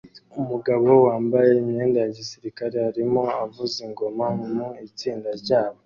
[0.41, 5.79] Umugabo wambaye imyenda ya gisirikare arimo avuza ingoma mu itsinda ryabo